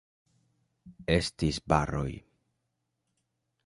Estis 1.17 1.61
baroj. 1.75 2.09